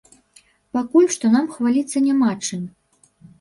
Пакуль 0.77 1.09
што 1.15 1.31
нам 1.35 1.45
хваліцца 1.57 1.97
няма 2.07 2.31
чым. 2.47 2.65